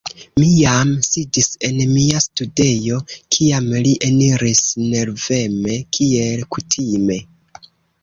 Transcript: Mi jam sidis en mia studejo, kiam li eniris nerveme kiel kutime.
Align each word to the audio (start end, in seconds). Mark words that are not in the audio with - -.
Mi 0.37 0.45
jam 0.51 0.93
sidis 1.07 1.49
en 1.69 1.77
mia 1.97 2.23
studejo, 2.23 2.99
kiam 3.37 3.69
li 3.85 3.95
eniris 4.11 4.65
nerveme 4.89 5.81
kiel 5.99 6.47
kutime. 6.57 7.25